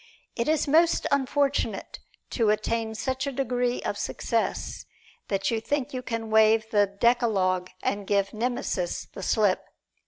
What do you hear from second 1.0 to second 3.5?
unfortunate to attain such a